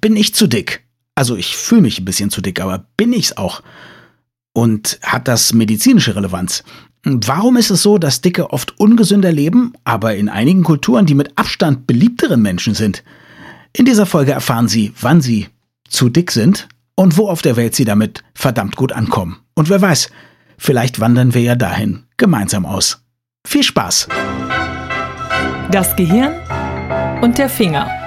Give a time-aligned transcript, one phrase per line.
[0.00, 0.84] bin ich zu dick?
[1.14, 3.62] Also ich fühle mich ein bisschen zu dick, aber bin ich's auch?
[4.52, 6.64] Und hat das medizinische Relevanz?
[7.04, 11.36] Warum ist es so, dass Dicke oft ungesünder leben, aber in einigen Kulturen die mit
[11.38, 13.02] Abstand beliebteren Menschen sind?
[13.72, 15.48] In dieser Folge erfahren Sie, wann Sie
[15.88, 19.38] zu dick sind und wo auf der Welt Sie damit verdammt gut ankommen.
[19.54, 20.10] Und wer weiß,
[20.58, 23.02] vielleicht wandern wir ja dahin gemeinsam aus.
[23.46, 24.08] Viel Spaß!
[25.70, 26.34] Das Gehirn
[27.22, 27.99] und der Finger.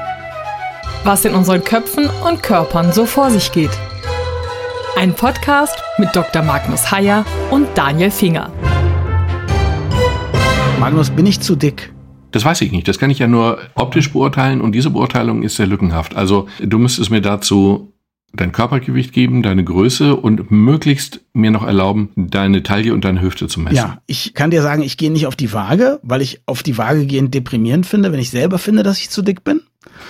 [1.05, 3.71] Was in unseren Köpfen und Körpern so vor sich geht.
[4.95, 6.41] Ein Podcast mit Dr.
[6.43, 8.49] Magnus Heyer und Daniel Finger.
[10.79, 11.91] Magnus, bin ich zu dick?
[12.31, 12.87] Das weiß ich nicht.
[12.87, 16.15] Das kann ich ja nur optisch beurteilen und diese Beurteilung ist sehr lückenhaft.
[16.15, 17.91] Also du müsstest mir dazu
[18.31, 23.47] dein Körpergewicht geben, deine Größe und möglichst mir noch erlauben, deine Taille und deine Hüfte
[23.47, 23.75] zu messen.
[23.75, 26.77] Ja, ich kann dir sagen, ich gehe nicht auf die Waage, weil ich auf die
[26.77, 29.59] Waage gehen deprimierend finde, wenn ich selber finde, dass ich zu dick bin.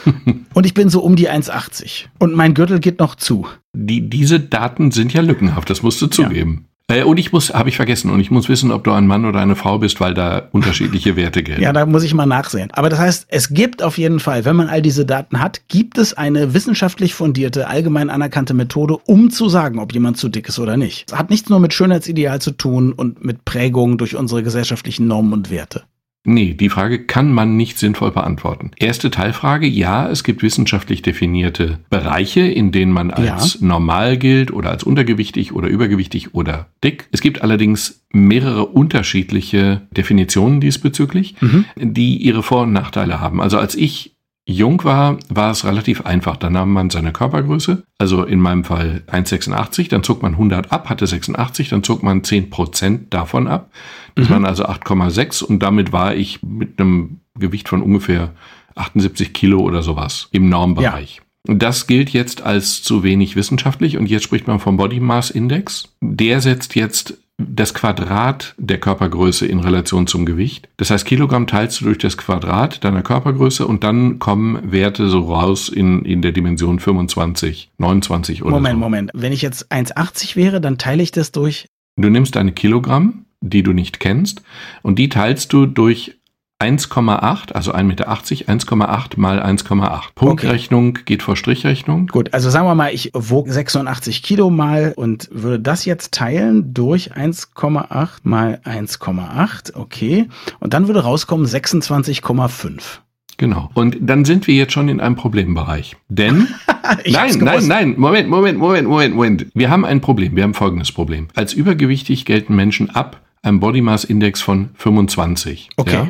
[0.54, 2.06] und ich bin so um die 1,80.
[2.20, 3.48] Und mein Gürtel geht noch zu.
[3.76, 6.66] Die, diese Daten sind ja lückenhaft, das musst du zugeben.
[6.90, 9.26] Äh, und ich muss, habe ich vergessen, und ich muss wissen, ob du ein Mann
[9.26, 11.62] oder eine Frau bist, weil da unterschiedliche Werte gelten.
[11.62, 12.70] Ja, da muss ich mal nachsehen.
[12.74, 15.98] Aber das heißt, es gibt auf jeden Fall, wenn man all diese Daten hat, gibt
[15.98, 20.60] es eine wissenschaftlich fundierte, allgemein anerkannte Methode, um zu sagen, ob jemand zu dick ist
[20.60, 21.12] oder nicht.
[21.12, 25.34] Es hat nichts nur mit Schönheitsideal zu tun und mit Prägung durch unsere gesellschaftlichen Normen
[25.34, 25.84] und Werte.
[26.26, 28.72] Nee, die Frage kann man nicht sinnvoll beantworten.
[28.78, 33.68] Erste Teilfrage, ja, es gibt wissenschaftlich definierte Bereiche, in denen man als ja.
[33.68, 37.10] normal gilt oder als untergewichtig oder übergewichtig oder dick.
[37.12, 41.66] Es gibt allerdings mehrere unterschiedliche Definitionen diesbezüglich, mhm.
[41.76, 43.42] die ihre Vor- und Nachteile haben.
[43.42, 44.13] Also als ich
[44.46, 46.38] jung war, war es relativ einfach.
[46.38, 50.90] Da nahm man seine Körpergröße, also in meinem Fall 1,86, dann zog man 100 ab,
[50.90, 53.72] hatte 86, dann zog man 10 Prozent davon ab.
[54.16, 54.34] Das mhm.
[54.34, 58.32] waren also 8,6 und damit war ich mit einem Gewicht von ungefähr
[58.76, 61.18] 78 Kilo oder sowas im Normbereich.
[61.18, 61.24] Ja.
[61.56, 65.94] Das gilt jetzt als zu wenig wissenschaftlich und jetzt spricht man vom Body Mass Index.
[66.02, 70.70] Der setzt jetzt das Quadrat der Körpergröße in Relation zum Gewicht.
[70.78, 75.22] Das heißt, Kilogramm teilst du durch das Quadrat deiner Körpergröße und dann kommen Werte so
[75.22, 78.80] raus in, in der Dimension 25, 29 oder Moment, so.
[78.80, 79.12] Moment.
[79.14, 81.68] Wenn ich jetzt 1,80 wäre, dann teile ich das durch.
[81.96, 84.42] Du nimmst deine Kilogramm, die du nicht kennst,
[84.82, 86.20] und die teilst du durch
[86.64, 90.02] 1,8, also 1,80 Meter, 1,8 mal 1,8.
[90.16, 91.02] Punktrechnung okay.
[91.06, 92.08] geht vor Strichrechnung.
[92.08, 96.74] Gut, also sagen wir mal, ich wog 86 Kilo mal und würde das jetzt teilen
[96.74, 100.30] durch 1,8 mal 1,8, okay.
[100.60, 103.00] Und dann würde rauskommen 26,5.
[103.38, 103.70] Genau.
[103.74, 105.98] Und dann sind wir jetzt schon in einem Problembereich.
[106.08, 106.48] Denn,
[107.06, 109.48] nein, nein, nein, Moment, Moment, Moment, Moment, Moment.
[109.54, 110.36] Wir haben ein Problem.
[110.36, 111.28] Wir haben folgendes Problem.
[111.36, 115.70] Als übergewichtig gelten Menschen ab einem Body Mass Index von 25.
[115.78, 115.94] Okay.
[115.94, 116.08] Ja?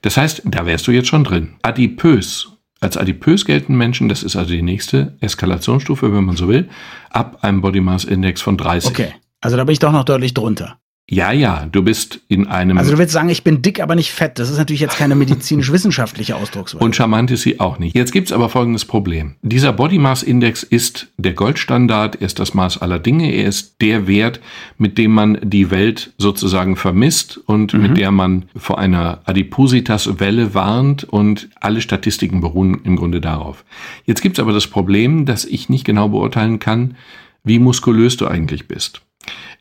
[0.00, 1.56] Das heißt, da wärst du jetzt schon drin.
[1.62, 2.48] Adipös.
[2.80, 6.68] Als adipös gelten Menschen, das ist also die nächste Eskalationsstufe, wenn man so will,
[7.10, 8.90] ab einem Body Mass Index von 30.
[8.90, 9.14] Okay.
[9.40, 10.78] Also da bin ich doch noch deutlich drunter.
[11.10, 12.78] Ja, ja, du bist in einem.
[12.78, 14.38] Also du willst sagen, ich bin dick, aber nicht fett.
[14.38, 16.82] Das ist natürlich jetzt keine medizinisch-wissenschaftliche Ausdrucksweise.
[16.82, 17.96] Und charmant ist sie auch nicht.
[17.96, 19.34] Jetzt gibt's aber folgendes Problem.
[19.42, 23.82] Dieser Body Mass Index ist der Goldstandard, er ist das Maß aller Dinge, er ist
[23.82, 24.40] der Wert,
[24.78, 27.82] mit dem man die Welt sozusagen vermisst und mhm.
[27.82, 33.64] mit der man vor einer Adipositas-Welle warnt und alle Statistiken beruhen im Grunde darauf.
[34.06, 36.96] Jetzt gibt's aber das Problem, dass ich nicht genau beurteilen kann,
[37.44, 39.02] wie muskulös du eigentlich bist.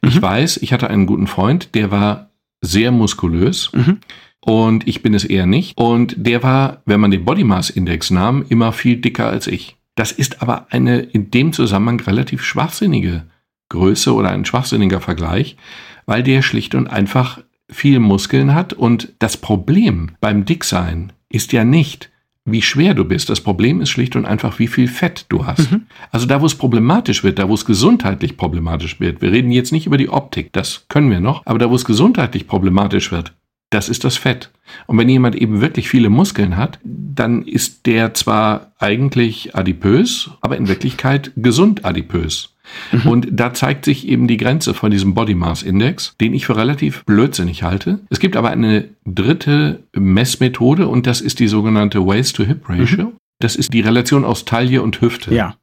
[0.01, 0.21] Ich mhm.
[0.21, 2.29] weiß, ich hatte einen guten Freund, der war
[2.61, 3.71] sehr muskulös.
[3.73, 3.99] Mhm.
[4.43, 5.77] Und ich bin es eher nicht.
[5.77, 9.77] Und der war, wenn man den Body Mass Index nahm, immer viel dicker als ich.
[9.95, 13.27] Das ist aber eine in dem Zusammenhang relativ schwachsinnige
[13.69, 15.57] Größe oder ein schwachsinniger Vergleich,
[16.05, 18.73] weil der schlicht und einfach viel Muskeln hat.
[18.73, 22.10] Und das Problem beim Dicksein ist ja nicht,
[22.51, 23.29] wie schwer du bist.
[23.29, 25.71] Das Problem ist schlicht und einfach, wie viel Fett du hast.
[25.71, 25.83] Mhm.
[26.11, 29.21] Also da, wo es problematisch wird, da, wo es gesundheitlich problematisch wird.
[29.21, 31.85] Wir reden jetzt nicht über die Optik, das können wir noch, aber da, wo es
[31.85, 33.33] gesundheitlich problematisch wird,
[33.71, 34.51] das ist das Fett.
[34.85, 40.57] Und wenn jemand eben wirklich viele Muskeln hat, dann ist der zwar eigentlich adipös, aber
[40.57, 42.50] in Wirklichkeit gesund adipös.
[42.91, 43.09] Mhm.
[43.09, 46.55] Und da zeigt sich eben die Grenze von diesem Body Mass Index, den ich für
[46.55, 47.99] relativ blödsinnig halte.
[48.09, 53.05] Es gibt aber eine dritte Messmethode und das ist die sogenannte Waist to Hip Ratio.
[53.05, 53.13] Mhm.
[53.39, 55.33] Das ist die Relation aus Taille und Hüfte.
[55.33, 55.55] Ja.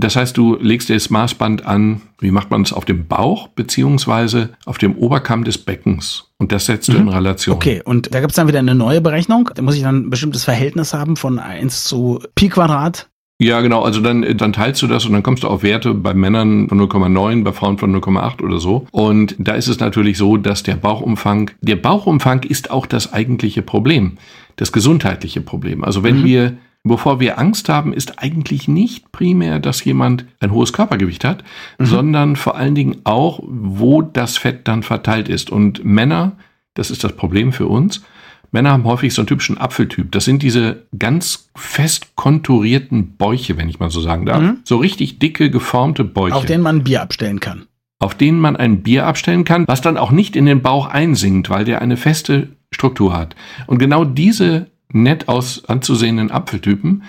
[0.00, 3.48] Das heißt, du legst dir das Maßband an, wie macht man es auf dem Bauch,
[3.48, 6.30] beziehungsweise auf dem Oberkamm des Beckens.
[6.38, 6.92] Und das setzt mhm.
[6.94, 7.56] du in Relation.
[7.56, 9.50] Okay, und da gibt es dann wieder eine neue Berechnung.
[9.54, 13.08] Da muss ich dann ein bestimmtes Verhältnis haben von 1 zu Pi Quadrat.
[13.38, 13.82] Ja, genau.
[13.82, 16.80] Also dann, dann teilst du das und dann kommst du auf Werte bei Männern von
[16.80, 18.86] 0,9, bei Frauen von 0,8 oder so.
[18.92, 23.60] Und da ist es natürlich so, dass der Bauchumfang, der Bauchumfang ist auch das eigentliche
[23.60, 24.16] Problem,
[24.56, 25.84] das gesundheitliche Problem.
[25.84, 26.24] Also wenn mhm.
[26.24, 26.56] wir
[26.88, 31.42] wovor wir Angst haben, ist eigentlich nicht primär, dass jemand ein hohes Körpergewicht hat,
[31.78, 31.86] mhm.
[31.86, 35.50] sondern vor allen Dingen auch, wo das Fett dann verteilt ist.
[35.50, 36.32] Und Männer,
[36.74, 38.02] das ist das Problem für uns,
[38.52, 40.12] Männer haben häufig so einen typischen Apfeltyp.
[40.12, 44.42] Das sind diese ganz fest konturierten Bäuche, wenn ich mal so sagen darf.
[44.42, 44.58] Mhm.
[44.64, 46.34] So richtig dicke, geformte Bäuche.
[46.34, 47.66] Auf denen man Bier abstellen kann.
[47.98, 51.48] Auf denen man ein Bier abstellen kann, was dann auch nicht in den Bauch einsinkt,
[51.48, 53.34] weil der eine feste Struktur hat.
[53.66, 57.02] Und genau diese nett aus anzusehenden Apfeltypen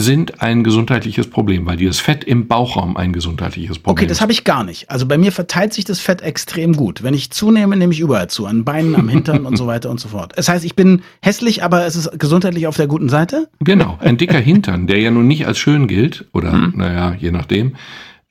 [0.00, 4.00] sind ein gesundheitliches Problem, weil dieses Fett im Bauchraum ein gesundheitliches Problem ist.
[4.02, 4.90] Okay, das habe ich gar nicht.
[4.90, 7.02] Also bei mir verteilt sich das Fett extrem gut.
[7.02, 10.00] Wenn ich zunehme, nehme ich überall zu, an Beinen, am Hintern und so weiter und
[10.00, 10.32] so fort.
[10.36, 13.48] Das heißt, ich bin hässlich, aber es ist gesundheitlich auf der guten Seite?
[13.60, 16.74] Genau, ein dicker Hintern, der ja nun nicht als schön gilt, oder hm.
[16.76, 17.74] naja, je nachdem,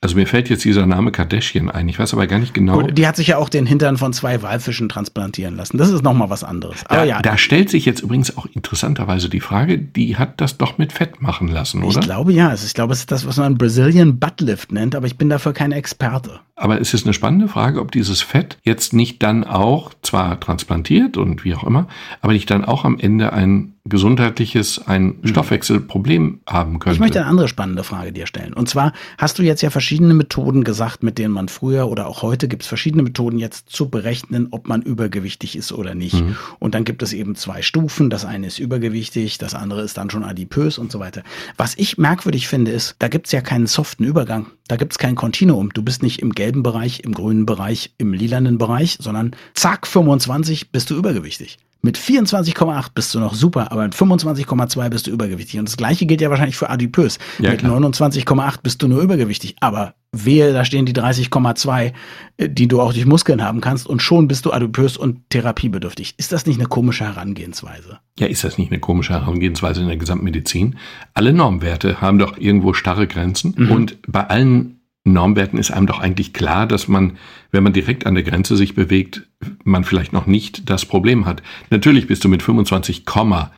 [0.02, 1.86] also mir fällt jetzt dieser Name Kardashian ein.
[1.86, 2.80] Ich weiß aber gar nicht genau.
[2.80, 5.76] Gut, die hat sich ja auch den Hintern von zwei Walfischen transplantieren lassen.
[5.76, 6.86] Das ist nochmal was anderes.
[6.86, 7.20] Aber da, ja.
[7.20, 11.20] Da stellt sich jetzt übrigens auch interessanterweise die Frage, die hat das doch mit Fett
[11.20, 11.98] machen lassen, oder?
[11.98, 12.48] Ich glaube ja.
[12.48, 15.52] Also ich glaube, es ist das, was man Brazilian Buttlift nennt, aber ich bin dafür
[15.52, 16.40] kein Experte.
[16.56, 21.18] Aber es ist eine spannende Frage, ob dieses Fett jetzt nicht dann auch, zwar transplantiert
[21.18, 21.88] und wie auch immer,
[22.22, 25.26] aber nicht dann auch am Ende ein gesundheitliches, ein mhm.
[25.26, 26.94] Stoffwechselproblem haben könnte.
[26.94, 28.54] Ich möchte eine andere spannende Frage dir stellen.
[28.54, 32.22] Und zwar hast du jetzt ja verschiedene Methoden gesagt, mit denen man früher oder auch
[32.22, 36.14] heute gibt es verschiedene Methoden jetzt zu berechnen, ob man übergewichtig ist oder nicht.
[36.14, 36.36] Mhm.
[36.58, 38.08] Und dann gibt es eben zwei Stufen.
[38.08, 41.22] Das eine ist übergewichtig, das andere ist dann schon adipös und so weiter.
[41.56, 44.46] Was ich merkwürdig finde, ist, da gibt es ja keinen soften Übergang.
[44.68, 45.70] Da gibt es kein Kontinuum.
[45.74, 50.70] Du bist nicht im gelben Bereich, im grünen Bereich, im lilanen Bereich, sondern zack, 25
[50.70, 51.58] bist du übergewichtig.
[51.82, 55.58] Mit 24,8 bist du noch super, aber mit 25,2 bist du übergewichtig.
[55.58, 57.18] Und das gleiche gilt ja wahrscheinlich für adipös.
[57.38, 59.56] Ja, mit 29,8 bist du nur übergewichtig.
[59.60, 61.92] Aber wehe, da stehen die 30,2,
[62.36, 66.14] äh, die du auch durch Muskeln haben kannst und schon bist du adipös und therapiebedürftig.
[66.18, 67.98] Ist das nicht eine komische Herangehensweise?
[68.18, 70.76] Ja, ist das nicht eine komische Herangehensweise in der Gesamtmedizin?
[71.14, 73.70] Alle Normwerte haben doch irgendwo starre Grenzen mhm.
[73.70, 77.16] und bei allen Normwerten ist einem doch eigentlich klar, dass man,
[77.50, 79.26] wenn man direkt an der Grenze sich bewegt,
[79.64, 81.42] man vielleicht noch nicht das Problem hat.
[81.70, 83.04] Natürlich bist du mit 25,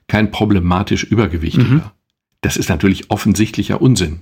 [0.06, 1.64] kein problematisch Übergewichtiger.
[1.64, 1.82] Mhm.
[2.42, 4.18] Das ist natürlich offensichtlicher Unsinn.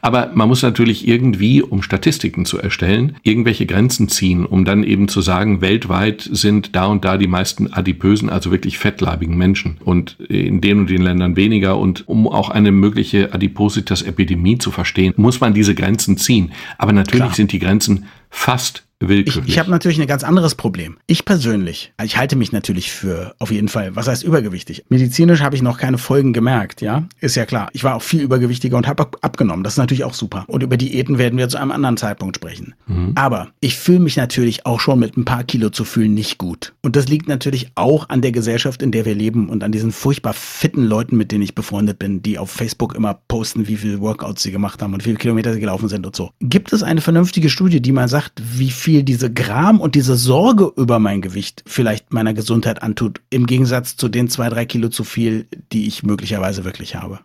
[0.00, 5.08] Aber man muss natürlich irgendwie, um Statistiken zu erstellen, irgendwelche Grenzen ziehen, um dann eben
[5.08, 10.20] zu sagen, weltweit sind da und da die meisten adipösen, also wirklich fettleibigen Menschen und
[10.28, 11.76] in den und den Ländern weniger.
[11.78, 16.52] Und um auch eine mögliche Adipositas-Epidemie zu verstehen, muss man diese Grenzen ziehen.
[16.78, 17.34] Aber natürlich Klar.
[17.34, 19.36] sind die Grenzen fast willkürlich.
[19.36, 20.96] Ich, ich habe natürlich ein ganz anderes Problem.
[21.06, 24.84] Ich persönlich, ich halte mich natürlich für auf jeden Fall, was heißt übergewichtig?
[24.88, 27.06] Medizinisch habe ich noch keine Folgen gemerkt, ja?
[27.20, 27.68] Ist ja klar.
[27.72, 29.64] Ich war auch viel übergewichtiger und habe abgenommen.
[29.64, 30.44] Das ist natürlich auch super.
[30.48, 32.74] Und über Diäten werden wir zu einem anderen Zeitpunkt sprechen.
[32.86, 33.12] Mhm.
[33.14, 36.74] Aber ich fühle mich natürlich auch schon mit ein paar Kilo zu fühlen nicht gut.
[36.82, 39.92] Und das liegt natürlich auch an der Gesellschaft, in der wir leben und an diesen
[39.92, 44.00] furchtbar fitten Leuten, mit denen ich befreundet bin, die auf Facebook immer posten, wie viele
[44.00, 46.30] Workouts sie gemacht haben und wie viele Kilometer sie gelaufen sind und so.
[46.40, 50.14] Gibt es eine vernünftige Studie, die mal sagt, wie viel viel diese Gram und diese
[50.14, 54.90] Sorge über mein Gewicht vielleicht meiner Gesundheit antut, im Gegensatz zu den zwei, drei Kilo
[54.90, 57.18] zu viel, die ich möglicherweise wirklich habe.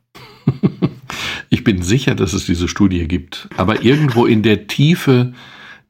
[1.49, 5.33] Ich bin sicher, dass es diese Studie gibt, aber irgendwo in der Tiefe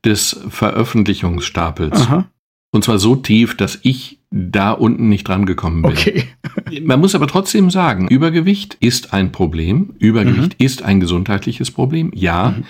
[0.03, 2.01] des Veröffentlichungsstapels.
[2.01, 2.25] Aha.
[2.71, 5.91] Und zwar so tief, dass ich da unten nicht dran gekommen bin.
[5.91, 6.23] Okay.
[6.81, 9.93] Man muss aber trotzdem sagen, Übergewicht ist ein Problem.
[9.99, 10.65] Übergewicht mhm.
[10.65, 12.11] ist ein gesundheitliches Problem.
[12.15, 12.55] Ja.
[12.57, 12.63] Mhm.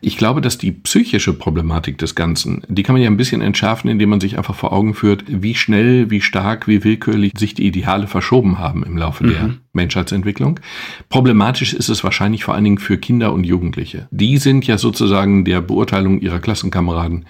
[0.00, 3.90] Ich glaube, dass die psychische Problematik des Ganzen, die kann man ja ein bisschen entschärfen,
[3.90, 7.66] indem man sich einfach vor Augen führt, wie schnell, wie stark, wie willkürlich sich die
[7.66, 9.30] Ideale verschoben haben im Laufe mhm.
[9.30, 10.60] der Menschheitsentwicklung.
[11.08, 14.08] Problematisch ist es wahrscheinlich vor allen Dingen für Kinder und Jugendliche.
[14.10, 17.26] Die sind ja sozusagen der Beurteilung ihrer Klassenkameraden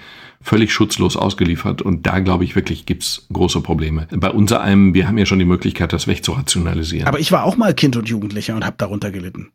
[0.47, 4.07] völlig schutzlos ausgeliefert und da glaube ich wirklich gibt's große Probleme.
[4.13, 7.09] Bei unser einem, wir haben ja schon die Möglichkeit, das wegzurationalisieren.
[7.09, 9.51] Aber ich war auch mal Kind und Jugendlicher und habe darunter gelitten.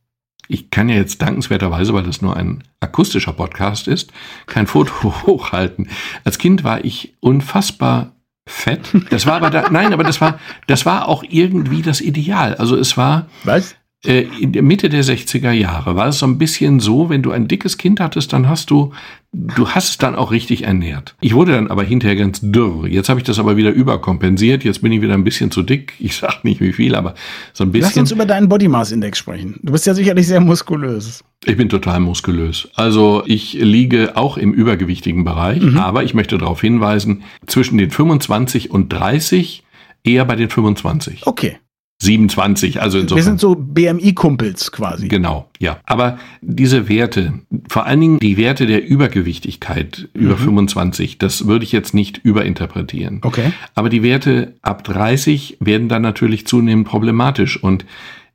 [0.51, 4.11] Ich kann ja jetzt dankenswerterweise, weil das nur ein akustischer Podcast ist,
[4.47, 5.89] kein Foto hochhalten.
[6.25, 8.11] Als Kind war ich unfassbar
[8.45, 8.81] fett.
[9.09, 12.55] Das war aber da, nein, aber das war, das war auch irgendwie das Ideal.
[12.55, 13.27] Also es war.
[13.45, 13.75] Was?
[14.03, 17.31] Äh, in der Mitte der 60er Jahre war es so ein bisschen so, wenn du
[17.31, 18.93] ein dickes Kind hattest, dann hast du,
[19.31, 21.15] du hast es dann auch richtig ernährt.
[21.21, 22.87] Ich wurde dann aber hinterher ganz dürr.
[22.87, 24.63] Jetzt habe ich das aber wieder überkompensiert.
[24.63, 25.93] Jetzt bin ich wieder ein bisschen zu dick.
[25.99, 27.13] Ich sag nicht wie viel, aber
[27.53, 27.89] so ein bisschen.
[27.89, 29.59] Lass uns über deinen Body Mass Index sprechen.
[29.61, 31.23] Du bist ja sicherlich sehr muskulös.
[31.45, 32.69] Ich bin total muskulös.
[32.73, 35.77] Also ich liege auch im übergewichtigen Bereich, mhm.
[35.77, 39.63] aber ich möchte darauf hinweisen, zwischen den 25 und 30
[40.03, 41.27] eher bei den 25.
[41.27, 41.57] Okay.
[42.01, 43.17] 27, also insofern.
[43.17, 45.07] Wir sind so BMI-Kumpels quasi.
[45.07, 45.79] Genau, ja.
[45.85, 47.33] Aber diese Werte,
[47.69, 50.21] vor allen Dingen die Werte der Übergewichtigkeit mhm.
[50.21, 53.19] über 25, das würde ich jetzt nicht überinterpretieren.
[53.21, 53.53] Okay.
[53.75, 57.85] Aber die Werte ab 30 werden dann natürlich zunehmend problematisch und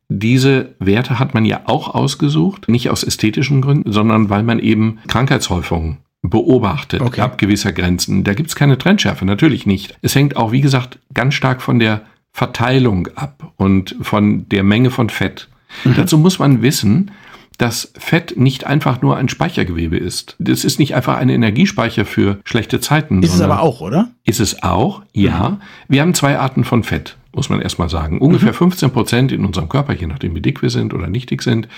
[0.09, 4.99] diese Werte hat man ja auch ausgesucht, nicht aus ästhetischen Gründen, sondern weil man eben
[5.09, 7.21] Krankheitshäufungen beobachtet okay.
[7.21, 8.23] ab gewisser Grenzen.
[8.23, 9.99] Da gibt es keine Trennschärfe, natürlich nicht.
[10.03, 12.03] Es hängt auch, wie gesagt, ganz stark von der
[12.37, 15.49] Verteilung ab und von der Menge von Fett.
[15.85, 15.95] Mhm.
[15.97, 17.12] Dazu muss man wissen,
[17.57, 20.37] dass Fett nicht einfach nur ein Speichergewebe ist.
[20.38, 23.23] Das ist nicht einfach ein Energiespeicher für schlechte Zeiten.
[23.23, 24.11] Ist es aber auch, oder?
[24.25, 25.49] Ist es auch, ja.
[25.49, 25.57] Mhm.
[25.88, 28.21] Wir haben zwei Arten von Fett, muss man erstmal sagen.
[28.21, 28.57] Ungefähr mhm.
[28.57, 31.69] 15 Prozent in unserem Körper, je nachdem wie dick wir sind oder nicht dick sind,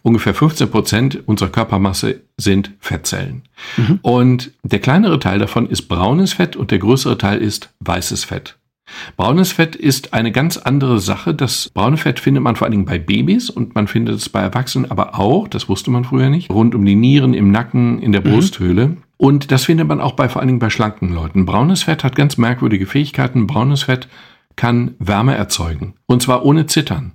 [0.00, 3.42] ungefähr 15 Prozent unserer Körpermasse sind Fettzellen.
[3.76, 3.98] Mhm.
[4.00, 8.56] Und der kleinere Teil davon ist braunes Fett und der größere Teil ist weißes Fett.
[9.16, 11.34] Braunes Fett ist eine ganz andere Sache.
[11.34, 14.40] Das braune Fett findet man vor allen Dingen bei Babys und man findet es bei
[14.40, 18.12] Erwachsenen aber auch, das wusste man früher nicht, rund um die Nieren, im Nacken, in
[18.12, 18.30] der mhm.
[18.30, 18.96] Brusthöhle.
[19.18, 21.46] Und das findet man auch bei vor allen Dingen bei schlanken Leuten.
[21.46, 23.46] Braunes Fett hat ganz merkwürdige Fähigkeiten.
[23.46, 24.08] Braunes Fett
[24.56, 25.94] kann Wärme erzeugen.
[26.06, 27.12] Und zwar ohne Zittern.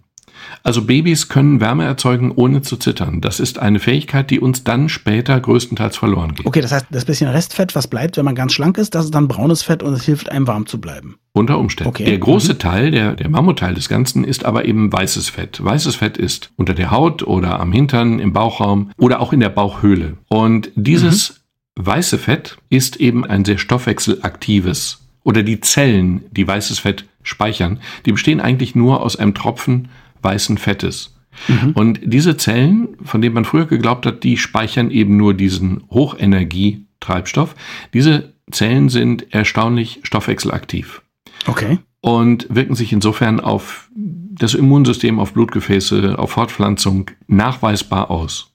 [0.63, 3.21] Also Babys können Wärme erzeugen, ohne zu zittern.
[3.21, 6.45] Das ist eine Fähigkeit, die uns dann später größtenteils verloren geht.
[6.45, 9.15] Okay, das heißt, das bisschen Restfett, was bleibt, wenn man ganz schlank ist, das ist
[9.15, 11.17] dann braunes Fett und es hilft einem warm zu bleiben.
[11.33, 11.89] Unter Umständen.
[11.89, 12.05] Okay.
[12.05, 12.59] Der große mhm.
[12.59, 15.63] Teil, der, der Mammutteil des Ganzen ist aber eben weißes Fett.
[15.63, 19.49] Weißes Fett ist unter der Haut oder am Hintern, im Bauchraum oder auch in der
[19.49, 20.17] Bauchhöhle.
[20.27, 21.41] Und dieses
[21.77, 21.85] mhm.
[21.85, 28.11] weiße Fett ist eben ein sehr stoffwechselaktives oder die Zellen, die weißes Fett speichern, die
[28.11, 29.89] bestehen eigentlich nur aus einem Tropfen
[30.21, 31.15] weißen Fettes.
[31.47, 31.71] Mhm.
[31.71, 37.55] Und diese Zellen, von denen man früher geglaubt hat, die speichern eben nur diesen Hochenergietreibstoff.
[37.93, 41.01] Diese Zellen sind erstaunlich stoffwechselaktiv.
[41.47, 41.79] Okay.
[42.01, 48.51] Und wirken sich insofern auf das Immunsystem, auf Blutgefäße, auf Fortpflanzung nachweisbar aus.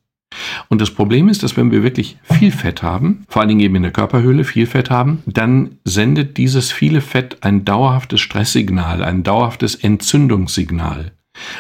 [0.69, 3.77] Und das Problem ist, dass wenn wir wirklich viel Fett haben, vor allen Dingen eben
[3.77, 9.23] in der Körperhöhle viel Fett haben, dann sendet dieses viele Fett ein dauerhaftes Stresssignal, ein
[9.23, 11.13] dauerhaftes Entzündungssignal.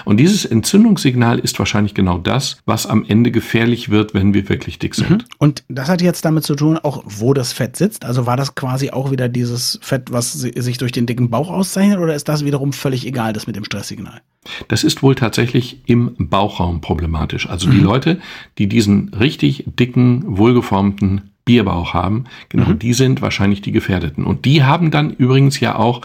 [0.04, 4.78] Und dieses Entzündungssignal ist wahrscheinlich genau das, was am Ende gefährlich wird, wenn wir wirklich
[4.78, 5.10] dick sind.
[5.10, 5.24] Mhm.
[5.38, 8.04] Und das hat jetzt damit zu tun, auch wo das Fett sitzt.
[8.04, 11.98] Also war das quasi auch wieder dieses Fett, was sich durch den dicken Bauch auszeichnet,
[11.98, 14.20] oder ist das wiederum völlig egal, das mit dem Stresssignal?
[14.68, 17.48] Das ist wohl tatsächlich im Bauchraum problematisch.
[17.48, 17.84] Also die mhm.
[17.84, 18.20] Leute,
[18.58, 22.78] die diesen richtig dicken, wohlgeformten Bierbauch haben, genau mhm.
[22.78, 24.24] die sind wahrscheinlich die Gefährdeten.
[24.24, 26.02] Und die haben dann übrigens ja auch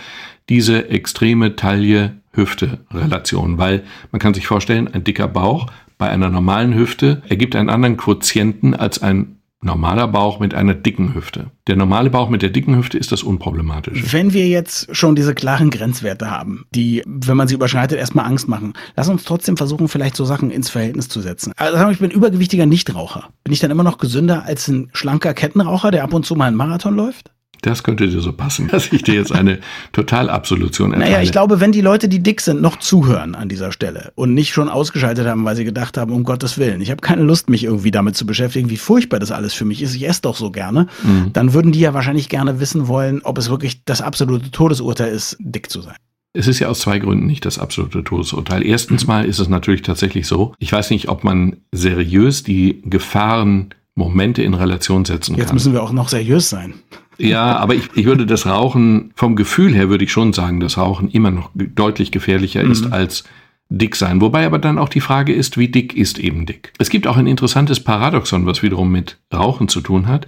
[0.49, 6.73] diese extreme Taille Hüfte-Relation, weil man kann sich vorstellen, ein dicker Bauch bei einer normalen
[6.73, 11.51] Hüfte ergibt einen anderen Quotienten als ein normaler Bauch mit einer dicken Hüfte.
[11.67, 14.11] Der normale Bauch mit der dicken Hüfte ist das unproblematische.
[14.11, 18.47] Wenn wir jetzt schon diese klaren Grenzwerte haben, die, wenn man sie überschreitet, erstmal Angst
[18.47, 21.53] machen, lass uns trotzdem versuchen, vielleicht so Sachen ins Verhältnis zu setzen.
[21.57, 23.29] Also ich bin übergewichtiger Nichtraucher.
[23.43, 26.47] Bin ich dann immer noch gesünder als ein schlanker Kettenraucher, der ab und zu mal
[26.47, 27.31] einen Marathon läuft?
[27.62, 29.60] Das könnte dir so passen, dass ich dir jetzt eine
[29.91, 31.12] Totalabsolution erteile.
[31.12, 34.34] Naja, ich glaube, wenn die Leute, die dick sind, noch zuhören an dieser Stelle und
[34.34, 37.50] nicht schon ausgeschaltet haben, weil sie gedacht haben, um Gottes Willen, ich habe keine Lust,
[37.50, 40.36] mich irgendwie damit zu beschäftigen, wie furchtbar das alles für mich ist, ich esse doch
[40.36, 41.32] so gerne, mhm.
[41.34, 45.38] dann würden die ja wahrscheinlich gerne wissen wollen, ob es wirklich das absolute Todesurteil ist,
[45.39, 45.96] dick zu sein.
[46.34, 48.65] Es ist ja aus zwei Gründen nicht das absolute Todesurteil.
[48.65, 53.74] Erstens mal ist es natürlich tatsächlich so, ich weiß nicht, ob man seriös die Gefahren
[53.96, 55.39] Momente in Relation setzen Jetzt kann.
[55.39, 56.75] Jetzt müssen wir auch noch seriös sein.
[57.21, 60.77] Ja, aber ich, ich würde das Rauchen, vom Gefühl her würde ich schon sagen, dass
[60.77, 62.71] Rauchen immer noch deutlich gefährlicher mhm.
[62.71, 63.23] ist als
[63.69, 64.19] dick sein.
[64.21, 66.73] Wobei aber dann auch die Frage ist, wie dick ist eben dick.
[66.77, 70.27] Es gibt auch ein interessantes Paradoxon, was wiederum mit Rauchen zu tun hat.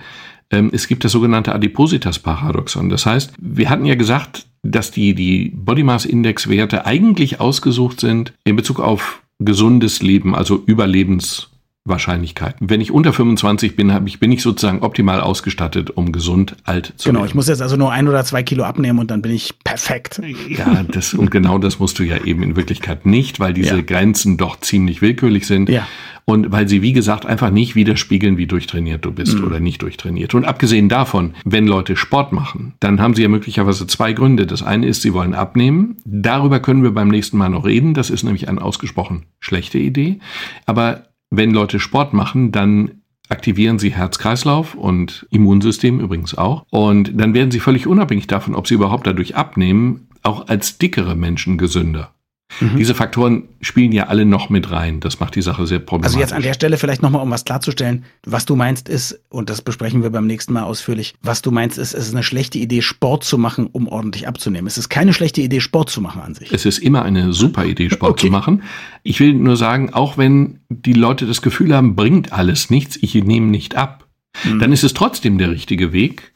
[0.49, 2.89] Ähm, es gibt das sogenannte Adipositas-Paradoxon.
[2.89, 7.99] Das heißt, wir hatten ja gesagt, dass die, die Body Mass Index Werte eigentlich ausgesucht
[7.99, 11.49] sind in Bezug auf gesundes Leben, also Überlebens
[11.85, 12.69] Wahrscheinlichkeiten.
[12.69, 17.09] Wenn ich unter 25 bin, ich, bin ich sozusagen optimal ausgestattet, um gesund alt zu
[17.09, 17.27] Genau, werden.
[17.27, 20.21] ich muss jetzt also nur ein oder zwei Kilo abnehmen und dann bin ich perfekt.
[20.47, 23.81] Ja, das, und genau das musst du ja eben in Wirklichkeit nicht, weil diese ja.
[23.81, 25.67] Grenzen doch ziemlich willkürlich sind.
[25.67, 25.85] Ja.
[26.25, 29.45] Und weil sie, wie gesagt, einfach nicht widerspiegeln, wie durchtrainiert du bist mhm.
[29.45, 30.33] oder nicht durchtrainiert.
[30.33, 34.47] Und abgesehen davon, wenn Leute Sport machen, dann haben sie ja möglicherweise zwei Gründe.
[34.47, 35.97] Das eine ist, sie wollen abnehmen.
[36.05, 37.93] Darüber können wir beim nächsten Mal noch reden.
[37.93, 40.19] Das ist nämlich eine ausgesprochen schlechte Idee.
[40.65, 46.65] Aber wenn Leute Sport machen, dann aktivieren sie Herz-Kreislauf und Immunsystem übrigens auch.
[46.69, 51.15] Und dann werden sie völlig unabhängig davon, ob sie überhaupt dadurch abnehmen, auch als dickere
[51.15, 52.12] Menschen gesünder.
[52.59, 52.77] Mhm.
[52.77, 54.99] Diese Faktoren spielen ja alle noch mit rein.
[54.99, 56.15] Das macht die Sache sehr problematisch.
[56.15, 58.05] Also jetzt an der Stelle vielleicht nochmal, um was klarzustellen.
[58.25, 61.77] Was du meinst ist, und das besprechen wir beim nächsten Mal ausführlich, was du meinst
[61.77, 64.67] ist, es ist eine schlechte Idee, Sport zu machen, um ordentlich abzunehmen.
[64.67, 66.51] Es ist keine schlechte Idee, Sport zu machen an sich.
[66.51, 68.27] Es ist immer eine super Idee, Sport okay.
[68.27, 68.63] zu machen.
[69.03, 73.15] Ich will nur sagen, auch wenn die Leute das Gefühl haben, bringt alles nichts, ich
[73.15, 74.07] nehme nicht ab,
[74.43, 74.59] mhm.
[74.59, 76.32] dann ist es trotzdem der richtige Weg,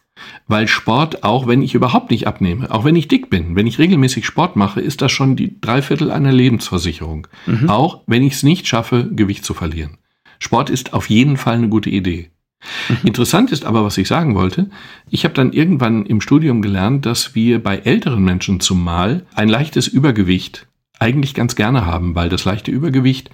[0.47, 3.79] Weil Sport, auch wenn ich überhaupt nicht abnehme, auch wenn ich dick bin, wenn ich
[3.79, 7.27] regelmäßig Sport mache, ist das schon die Dreiviertel einer Lebensversicherung.
[7.45, 7.69] Mhm.
[7.69, 9.97] Auch wenn ich es nicht schaffe, Gewicht zu verlieren.
[10.39, 12.31] Sport ist auf jeden Fall eine gute Idee.
[12.89, 12.97] Mhm.
[13.03, 14.69] Interessant ist aber, was ich sagen wollte,
[15.09, 19.87] ich habe dann irgendwann im Studium gelernt, dass wir bei älteren Menschen zumal ein leichtes
[19.87, 20.67] Übergewicht
[20.99, 23.29] eigentlich ganz gerne haben, weil das leichte Übergewicht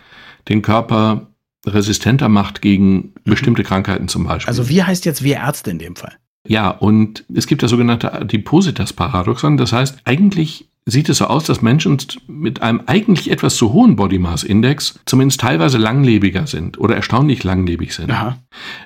[0.49, 1.27] den Körper
[1.65, 3.13] resistenter macht gegen mhm.
[3.23, 4.49] bestimmte Krankheiten zum Beispiel.
[4.49, 6.17] Also wie heißt jetzt wir Ärzte in dem Fall?
[6.47, 9.57] Ja, und es gibt das sogenannte Adipositas-Paradoxon.
[9.57, 11.97] Das heißt, eigentlich sieht es so aus, dass Menschen
[12.27, 17.43] mit einem eigentlich etwas zu hohen Body Mass Index zumindest teilweise langlebiger sind oder erstaunlich
[17.43, 18.11] langlebig sind.
[18.11, 18.37] Aha.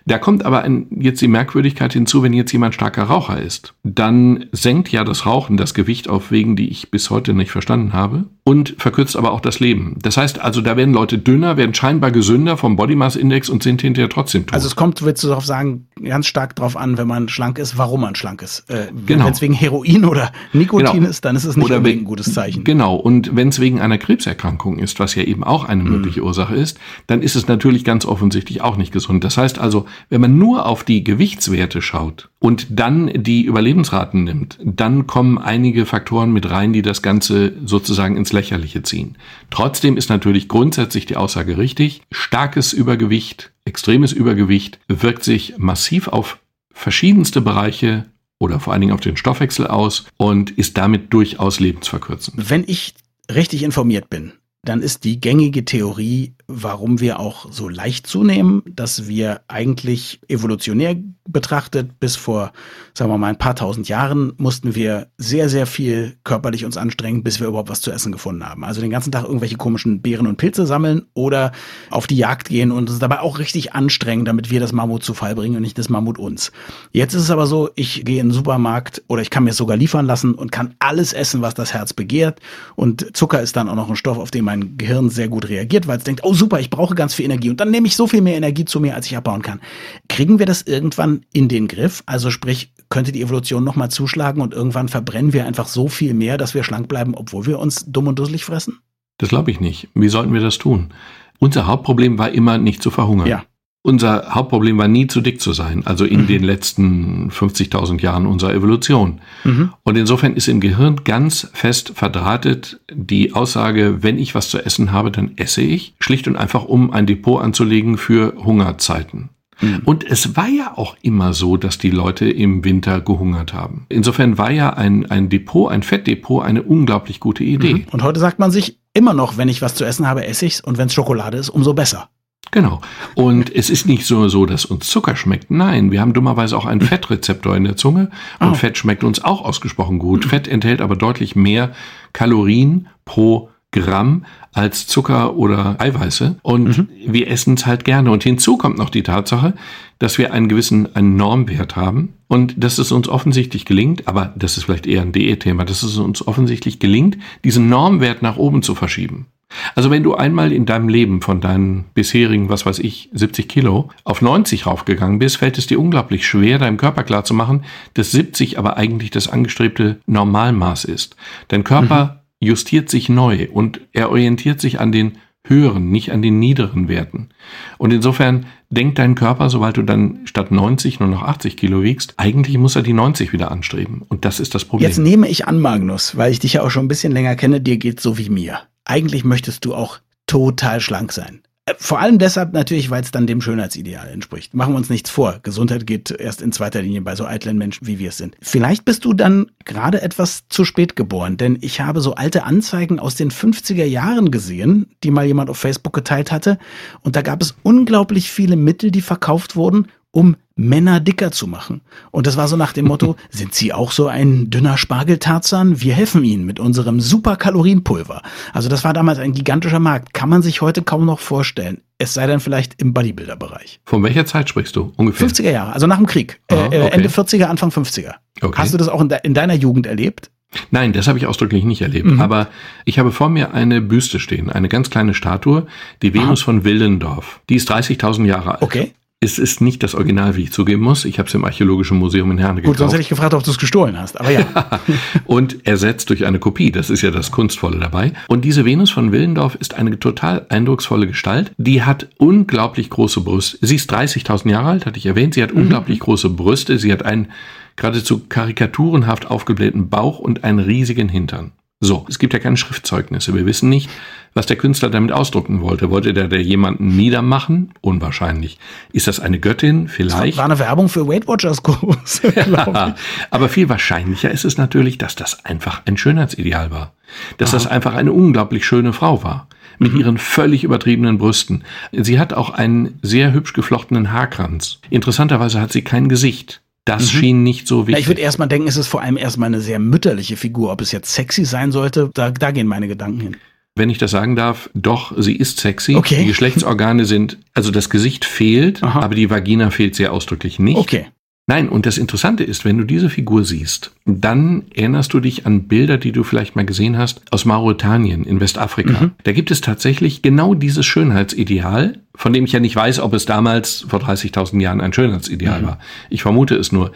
[0.05, 4.45] Da kommt aber ein, jetzt die Merkwürdigkeit hinzu, wenn jetzt jemand starker Raucher ist, dann
[4.51, 8.25] senkt ja das Rauchen das Gewicht auf Wegen, die ich bis heute nicht verstanden habe
[8.43, 9.97] und verkürzt aber auch das Leben.
[10.01, 13.63] Das heißt also, da werden Leute dünner, werden scheinbar gesünder vom Body Mass Index und
[13.63, 14.53] sind hinterher trotzdem tot.
[14.53, 17.77] Also es kommt, willst du darauf sagen, ganz stark darauf an, wenn man schlank ist,
[17.77, 18.69] warum man schlank ist.
[18.69, 19.25] Äh, genau.
[19.25, 21.09] Wenn es wegen Heroin oder Nikotin genau.
[21.09, 22.63] ist, dann ist es nicht unbedingt ein gutes Zeichen.
[22.63, 22.95] Genau.
[22.95, 25.91] Und wenn es wegen einer Krebserkrankung ist, was ja eben auch eine mhm.
[25.91, 26.27] mögliche mhm.
[26.27, 29.23] Ursache ist, dann ist es natürlich ganz offensichtlich auch nicht gesund.
[29.23, 34.57] Das heißt also, wenn man nur auf die Gewichtswerte schaut und dann die Überlebensraten nimmt,
[34.63, 39.17] dann kommen einige Faktoren mit rein, die das Ganze sozusagen ins Lächerliche ziehen.
[39.49, 42.01] Trotzdem ist natürlich grundsätzlich die Aussage richtig.
[42.11, 46.39] Starkes Übergewicht, extremes Übergewicht wirkt sich massiv auf
[46.71, 48.05] verschiedenste Bereiche
[48.39, 52.49] oder vor allen Dingen auf den Stoffwechsel aus und ist damit durchaus lebensverkürzend.
[52.49, 52.93] Wenn ich
[53.33, 59.07] richtig informiert bin, dann ist die gängige Theorie, warum wir auch so leicht zunehmen, dass
[59.07, 60.95] wir eigentlich evolutionär
[61.27, 62.53] betrachtet bis vor,
[62.93, 67.21] sagen wir mal, ein paar tausend Jahren mussten wir sehr, sehr viel körperlich uns anstrengen,
[67.21, 68.63] bis wir überhaupt was zu essen gefunden haben.
[68.63, 71.51] Also den ganzen Tag irgendwelche komischen Beeren und Pilze sammeln oder
[71.89, 75.13] auf die Jagd gehen und uns dabei auch richtig anstrengen, damit wir das Mammut zu
[75.13, 76.53] Fall bringen und nicht das Mammut uns.
[76.93, 79.57] Jetzt ist es aber so, ich gehe in den Supermarkt oder ich kann mir es
[79.57, 82.39] sogar liefern lassen und kann alles essen, was das Herz begehrt.
[82.75, 85.87] Und Zucker ist dann auch noch ein Stoff, auf den mein Gehirn sehr gut reagiert,
[85.87, 88.07] weil es denkt, oh super, ich brauche ganz viel Energie und dann nehme ich so
[88.07, 89.59] viel mehr Energie zu mir, als ich abbauen kann.
[90.07, 92.03] Kriegen wir das irgendwann in den Griff?
[92.05, 96.37] Also sprich, könnte die Evolution nochmal zuschlagen und irgendwann verbrennen wir einfach so viel mehr,
[96.37, 98.79] dass wir schlank bleiben, obwohl wir uns dumm und dusselig fressen?
[99.17, 99.89] Das glaube ich nicht.
[99.93, 100.93] Wie sollten wir das tun?
[101.39, 103.27] Unser Hauptproblem war immer nicht zu verhungern.
[103.27, 103.43] Ja.
[103.87, 106.27] Unser Hauptproblem war nie zu dick zu sein, also in mhm.
[106.27, 109.21] den letzten 50.000 Jahren unserer Evolution.
[109.45, 109.71] Mhm.
[109.83, 114.91] Und insofern ist im Gehirn ganz fest verdrahtet die Aussage, wenn ich was zu essen
[114.91, 119.29] habe, dann esse ich, schlicht und einfach, um ein Depot anzulegen für Hungerzeiten.
[119.61, 119.83] Mhm.
[119.85, 123.85] Und es war ja auch immer so, dass die Leute im Winter gehungert haben.
[123.87, 127.73] Insofern war ja ein, ein Depot, ein Fettdepot eine unglaublich gute Idee.
[127.73, 127.85] Mhm.
[127.91, 130.59] Und heute sagt man sich immer noch, wenn ich was zu essen habe, esse ich's
[130.59, 132.09] und wenn es Schokolade ist, umso besser.
[132.51, 132.81] Genau.
[133.15, 135.51] Und es ist nicht so, so, dass uns Zucker schmeckt.
[135.51, 138.53] Nein, wir haben dummerweise auch einen Fettrezeptor in der Zunge und oh.
[138.53, 140.25] Fett schmeckt uns auch ausgesprochen gut.
[140.25, 141.73] Fett enthält aber deutlich mehr
[142.13, 143.49] Kalorien pro
[143.81, 146.89] Gramm als Zucker oder Eiweiße und mhm.
[147.05, 148.11] wir essen es halt gerne.
[148.11, 149.53] Und hinzu kommt noch die Tatsache,
[149.99, 154.57] dass wir einen gewissen einen Normwert haben und dass es uns offensichtlich gelingt, aber das
[154.57, 158.75] ist vielleicht eher ein DE-Thema, dass es uns offensichtlich gelingt, diesen Normwert nach oben zu
[158.75, 159.27] verschieben.
[159.75, 163.89] Also wenn du einmal in deinem Leben von deinen bisherigen, was weiß ich, 70 Kilo
[164.03, 167.63] auf 90 raufgegangen bist, fällt es dir unglaublich schwer, deinem Körper klarzumachen,
[167.93, 171.15] dass 70 aber eigentlich das angestrebte Normalmaß ist.
[171.47, 172.26] Dein Körper mhm.
[172.39, 177.29] Justiert sich neu und er orientiert sich an den höheren, nicht an den niederen Werten.
[177.77, 182.15] Und insofern denkt dein Körper, sobald du dann statt 90 nur noch 80 Kilo wiegst,
[182.17, 184.03] eigentlich muss er die 90 wieder anstreben.
[184.09, 184.89] Und das ist das Problem.
[184.89, 187.61] Jetzt nehme ich an, Magnus, weil ich dich ja auch schon ein bisschen länger kenne,
[187.61, 191.41] dir geht so wie mir eigentlich möchtest du auch total schlank sein.
[191.77, 194.53] Vor allem deshalb natürlich, weil es dann dem Schönheitsideal entspricht.
[194.53, 195.39] Machen wir uns nichts vor.
[195.43, 198.37] Gesundheit geht erst in zweiter Linie bei so eitlen Menschen, wie wir es sind.
[198.41, 202.99] Vielleicht bist du dann gerade etwas zu spät geboren, denn ich habe so alte Anzeigen
[202.99, 206.57] aus den 50er Jahren gesehen, die mal jemand auf Facebook geteilt hatte.
[207.01, 211.81] Und da gab es unglaublich viele Mittel, die verkauft wurden, um Männer dicker zu machen.
[212.09, 215.79] Und das war so nach dem Motto, sind Sie auch so ein dünner Spargeltarzan?
[215.79, 218.23] Wir helfen Ihnen mit unserem Superkalorienpulver.
[218.51, 220.15] Also das war damals ein gigantischer Markt.
[220.15, 221.81] Kann man sich heute kaum noch vorstellen.
[221.99, 223.79] Es sei denn vielleicht im Bodybuilder-Bereich.
[223.85, 225.27] Von welcher Zeit sprichst du ungefähr?
[225.27, 226.41] 50er Jahre, also nach dem Krieg.
[226.47, 226.89] Aha, äh, okay.
[226.93, 228.15] Ende 40er, Anfang 50er.
[228.41, 228.57] Okay.
[228.57, 230.31] Hast du das auch in, de in deiner Jugend erlebt?
[230.71, 232.07] Nein, das habe ich ausdrücklich nicht erlebt.
[232.07, 232.21] Mhm.
[232.21, 232.47] Aber
[232.85, 235.67] ich habe vor mir eine Büste stehen, eine ganz kleine Statue,
[236.01, 236.45] die Venus Aha.
[236.45, 237.41] von Willendorf.
[237.49, 238.61] Die ist 30.000 Jahre alt.
[238.63, 238.93] Okay.
[239.19, 241.03] Es ist nicht das Original, wie ich zugeben muss.
[241.03, 242.75] Ich habe es im Archäologischen Museum in Herne gekauft.
[242.75, 244.19] Gut, sonst hätte ich gefragt, ob du es gestohlen hast.
[244.19, 244.45] Aber ja.
[245.25, 246.71] und ersetzt durch eine Kopie.
[246.71, 248.13] Das ist ja das Kunstvolle dabei.
[248.27, 251.51] Und diese Venus von Willendorf ist eine total eindrucksvolle Gestalt.
[251.57, 253.57] Die hat unglaublich große Brüste.
[253.65, 255.33] Sie ist 30.000 Jahre alt, hatte ich erwähnt.
[255.33, 255.63] Sie hat mhm.
[255.63, 256.77] unglaublich große Brüste.
[256.77, 257.29] Sie hat einen
[257.75, 261.53] geradezu karikaturenhaft aufgeblähten Bauch und einen riesigen Hintern.
[261.79, 263.35] So, es gibt ja keine Schriftzeugnisse.
[263.35, 263.87] Wir wissen nicht,
[264.33, 265.91] was der Künstler damit ausdrucken wollte.
[265.91, 267.71] Wollte der, der jemanden niedermachen?
[267.81, 268.57] Unwahrscheinlich.
[268.93, 269.87] Ist das eine Göttin?
[269.87, 270.33] Vielleicht.
[270.33, 272.21] Das war eine Werbung für Weight Watchers Kurs.
[272.35, 272.95] ja,
[273.29, 276.93] aber viel wahrscheinlicher ist es natürlich, dass das einfach ein Schönheitsideal war.
[277.37, 277.57] Dass Aha.
[277.57, 279.47] das einfach eine unglaublich schöne Frau war.
[279.77, 279.99] Mit mhm.
[279.99, 281.63] ihren völlig übertriebenen Brüsten.
[281.91, 284.79] Sie hat auch einen sehr hübsch geflochtenen Haarkranz.
[284.89, 286.63] Interessanterweise hat sie kein Gesicht.
[286.87, 287.17] Das mhm.
[287.17, 287.95] schien nicht so wichtig.
[287.95, 290.71] Ja, ich würde erstmal denken, es ist vor allem erstmal eine sehr mütterliche Figur.
[290.71, 293.37] Ob es jetzt sexy sein sollte, da, da gehen meine Gedanken hin.
[293.75, 295.95] Wenn ich das sagen darf, doch, sie ist sexy.
[295.95, 296.21] Okay.
[296.21, 299.01] Die Geschlechtsorgane sind, also das Gesicht fehlt, Aha.
[299.01, 300.77] aber die Vagina fehlt sehr ausdrücklich nicht.
[300.77, 301.07] Okay.
[301.49, 305.63] Nein, und das Interessante ist, wenn du diese Figur siehst, dann erinnerst du dich an
[305.69, 309.05] Bilder, die du vielleicht mal gesehen hast aus Mauretanien in Westafrika.
[309.05, 309.11] Mhm.
[309.23, 313.25] Da gibt es tatsächlich genau dieses Schönheitsideal, von dem ich ja nicht weiß, ob es
[313.25, 315.65] damals vor 30.000 Jahren ein Schönheitsideal mhm.
[315.67, 315.79] war.
[316.09, 316.91] Ich vermute es nur.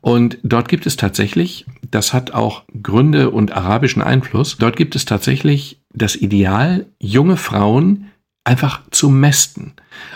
[0.00, 5.04] Und dort gibt es tatsächlich, das hat auch Gründe und arabischen Einfluss, dort gibt es
[5.04, 8.08] tatsächlich das Ideal, junge Frauen
[8.42, 9.74] einfach zu mästen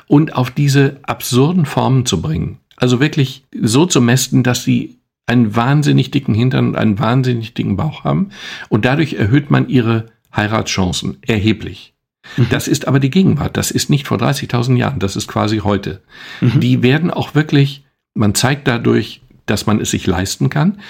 [0.08, 2.58] und auf diese absurden Formen zu bringen.
[2.76, 7.76] Also wirklich so zu mästen, dass sie einen wahnsinnig dicken Hintern und einen wahnsinnig dicken
[7.76, 8.30] Bauch haben.
[8.68, 11.94] Und dadurch erhöht man ihre Heiratschancen erheblich.
[12.36, 12.46] Mhm.
[12.50, 13.56] Das ist aber die Gegenwart.
[13.56, 14.98] Das ist nicht vor 30.000 Jahren.
[14.98, 16.02] Das ist quasi heute.
[16.40, 16.60] Mhm.
[16.60, 17.84] Die werden auch wirklich,
[18.14, 20.80] man zeigt dadurch, dass man es sich leisten kann.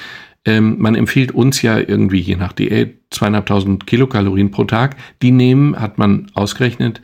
[0.44, 4.96] Ähm, man empfiehlt uns ja irgendwie je nach Diät zweieinhalbtausend Kilokalorien pro Tag.
[5.22, 7.00] Die nehmen, hat man ausgerechnet,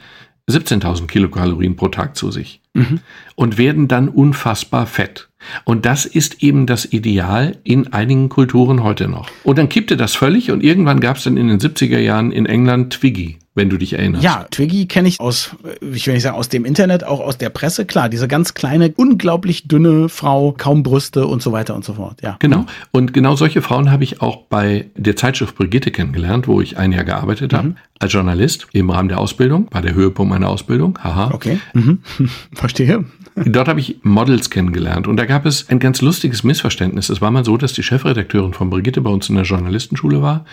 [0.50, 3.00] 17.000 Kilokalorien pro Tag zu sich mhm.
[3.34, 5.28] und werden dann unfassbar fett.
[5.64, 9.28] Und das ist eben das Ideal in einigen Kulturen heute noch.
[9.42, 12.46] Und dann kippte das völlig und irgendwann gab es dann in den 70er Jahren in
[12.46, 14.24] England Twiggy wenn du dich erinnerst.
[14.24, 17.50] Ja, Twiggy kenne ich aus, ich will nicht sagen aus dem Internet, auch aus der
[17.50, 17.84] Presse.
[17.84, 22.22] Klar, diese ganz kleine, unglaublich dünne Frau, kaum Brüste und so weiter und so fort.
[22.22, 22.36] Ja.
[22.38, 22.64] Genau.
[22.92, 26.92] Und genau solche Frauen habe ich auch bei der Zeitschrift Brigitte kennengelernt, wo ich ein
[26.92, 27.56] Jahr gearbeitet mhm.
[27.56, 30.98] habe als Journalist im Rahmen der Ausbildung, war der Höhepunkt meiner Ausbildung.
[31.02, 31.30] Haha.
[31.32, 31.60] Okay.
[31.72, 32.00] Mhm.
[32.52, 33.04] Verstehe.
[33.34, 37.08] Dort habe ich Models kennengelernt und da gab es ein ganz lustiges Missverständnis.
[37.08, 40.44] Es war mal so, dass die Chefredakteurin von Brigitte bei uns in der Journalistenschule war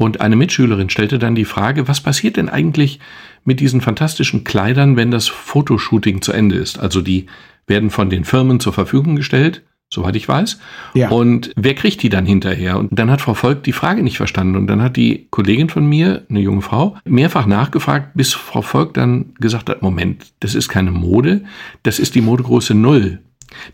[0.00, 3.00] und eine Mitschülerin stellte dann die Frage, was passiert denn eigentlich
[3.44, 6.78] mit diesen fantastischen Kleidern, wenn das Fotoshooting zu Ende ist?
[6.78, 7.26] Also die
[7.66, 10.58] werden von den Firmen zur Verfügung gestellt, soweit ich weiß.
[10.94, 11.10] Ja.
[11.10, 12.78] Und wer kriegt die dann hinterher?
[12.78, 14.56] Und dann hat Frau Volk die Frage nicht verstanden.
[14.56, 18.94] Und dann hat die Kollegin von mir, eine junge Frau, mehrfach nachgefragt, bis Frau Volk
[18.94, 21.44] dann gesagt hat, Moment, das ist keine Mode,
[21.82, 23.18] das ist die Modegröße Null.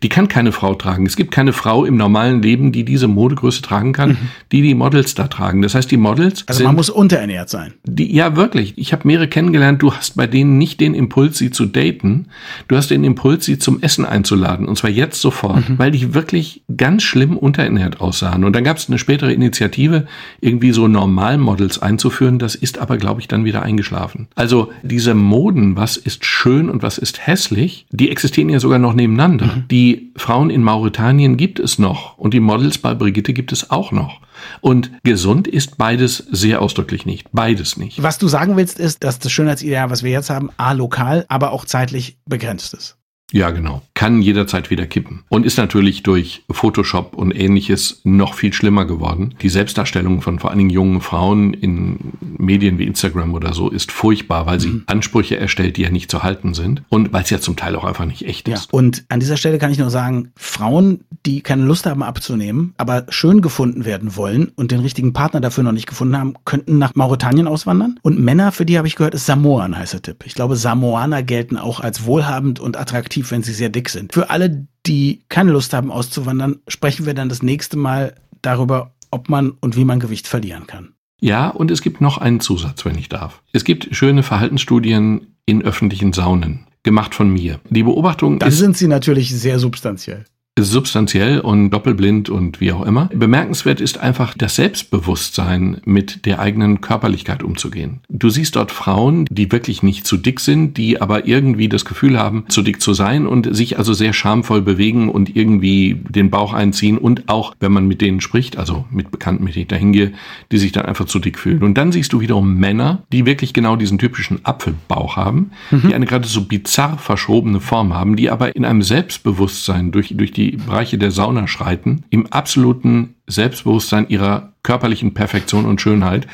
[0.02, 1.06] Die kann keine Frau tragen.
[1.06, 4.18] Es gibt keine Frau im normalen Leben, die diese Modegröße tragen kann, mhm.
[4.52, 5.62] die die Models da tragen.
[5.62, 6.44] Das heißt, die Models.
[6.46, 7.74] Also man muss unterernährt sein.
[7.84, 8.76] Die, ja, wirklich.
[8.76, 9.82] Ich habe mehrere kennengelernt.
[9.82, 12.26] Du hast bei denen nicht den Impuls, sie zu daten.
[12.68, 14.66] Du hast den Impuls, sie zum Essen einzuladen.
[14.66, 15.78] Und zwar jetzt sofort, mhm.
[15.78, 18.44] weil die wirklich ganz schlimm unterernährt aussahen.
[18.44, 20.06] Und dann gab es eine spätere Initiative,
[20.40, 22.38] irgendwie so Normalmodels einzuführen.
[22.38, 24.28] Das ist aber, glaube ich, dann wieder eingeschlafen.
[24.34, 28.94] Also diese Moden, was ist schön und was ist hässlich, die existieren ja sogar noch
[28.94, 29.46] nebeneinander.
[29.46, 29.64] Mhm.
[29.70, 33.92] Die Frauen in Mauretanien gibt es noch und die Models bei Brigitte gibt es auch
[33.92, 34.20] noch.
[34.60, 37.28] Und gesund ist beides sehr ausdrücklich nicht.
[37.32, 38.02] Beides nicht.
[38.02, 41.52] Was du sagen willst, ist, dass das Schönheitsideal, was wir jetzt haben, a lokal, aber
[41.52, 42.96] auch zeitlich begrenzt ist.
[43.32, 43.82] Ja, genau.
[43.96, 45.24] Kann jederzeit wieder kippen.
[45.30, 49.34] Und ist natürlich durch Photoshop und ähnliches noch viel schlimmer geworden.
[49.40, 53.90] Die Selbstdarstellung von vor allen Dingen jungen Frauen in Medien wie Instagram oder so ist
[53.90, 54.82] furchtbar, weil sie mhm.
[54.84, 56.82] Ansprüche erstellt, die ja nicht zu halten sind.
[56.90, 58.64] Und weil es ja zum Teil auch einfach nicht echt ist.
[58.64, 58.78] Ja.
[58.78, 63.06] Und an dieser Stelle kann ich nur sagen, Frauen, die keine Lust haben abzunehmen, aber
[63.08, 66.94] schön gefunden werden wollen und den richtigen Partner dafür noch nicht gefunden haben, könnten nach
[66.94, 67.98] Mauretanien auswandern.
[68.02, 70.24] Und Männer, für die habe ich gehört, ist Samoan heißt der Tipp.
[70.26, 74.12] Ich glaube, Samoaner gelten auch als wohlhabend und attraktiv, wenn sie sehr dick sind.
[74.12, 79.28] Für alle, die keine Lust haben auszuwandern, sprechen wir dann das nächste Mal darüber, ob
[79.28, 80.94] man und wie man Gewicht verlieren kann.
[81.20, 83.42] Ja, und es gibt noch einen Zusatz, wenn ich darf.
[83.52, 87.60] Es gibt schöne Verhaltensstudien in öffentlichen Saunen, gemacht von mir.
[87.70, 90.24] Die Beobachtung Dann ist, sind sie natürlich sehr substanziell.
[90.58, 93.10] Substanziell und doppelblind und wie auch immer.
[93.14, 98.00] Bemerkenswert ist einfach das Selbstbewusstsein, mit der eigenen Körperlichkeit umzugehen.
[98.08, 102.18] Du siehst dort Frauen, die wirklich nicht zu dick sind, die aber irgendwie das Gefühl
[102.18, 106.54] haben, zu dick zu sein und sich also sehr schamvoll bewegen und irgendwie den Bauch
[106.54, 109.92] einziehen und auch, wenn man mit denen spricht, also mit Bekannten, mit denen ich dahin
[109.92, 110.12] gehe,
[110.52, 111.62] die sich dann einfach zu dick fühlen.
[111.62, 115.88] Und dann siehst du wiederum Männer, die wirklich genau diesen typischen Apfelbauch haben, mhm.
[115.88, 120.32] die eine gerade so bizarr verschrobene Form haben, die aber in einem Selbstbewusstsein durch, durch
[120.52, 126.26] Bereiche der Sauna schreiten, im absoluten Selbstbewusstsein ihrer körperlichen Perfektion und Schönheit,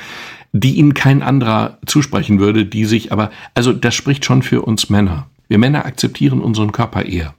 [0.53, 4.90] die ihnen kein anderer zusprechen würde, die sich aber, also das spricht schon für uns
[4.90, 5.27] Männer.
[5.48, 7.35] Wir Männer akzeptieren unseren Körper eher.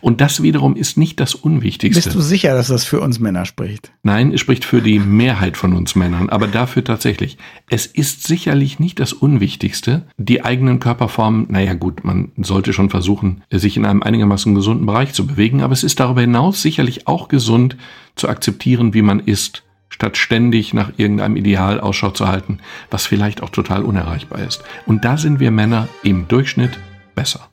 [0.00, 2.02] Und das wiederum ist nicht das Unwichtigste.
[2.02, 3.92] Bist du sicher, dass das für uns Männer spricht?
[4.02, 7.38] Nein, es spricht für die Mehrheit von uns Männern, aber dafür tatsächlich.
[7.68, 13.42] Es ist sicherlich nicht das Unwichtigste, die eigenen Körperformen, naja gut, man sollte schon versuchen,
[13.50, 17.28] sich in einem einigermaßen gesunden Bereich zu bewegen, aber es ist darüber hinaus sicherlich auch
[17.28, 17.76] gesund
[18.14, 22.58] zu akzeptieren, wie man ist, statt ständig nach irgendeinem Ideal Ausschau zu halten,
[22.90, 24.62] was vielleicht auch total unerreichbar ist.
[24.86, 26.78] Und da sind wir Männer im Durchschnitt
[27.14, 27.48] besser.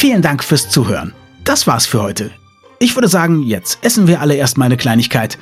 [0.00, 1.12] Vielen Dank fürs Zuhören.
[1.44, 2.30] Das war's für heute.
[2.78, 5.36] Ich würde sagen, jetzt essen wir alle erstmal eine Kleinigkeit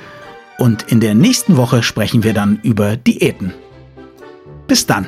[0.57, 3.53] und in der nächsten Woche sprechen wir dann über Diäten.
[4.67, 5.07] Bis dann.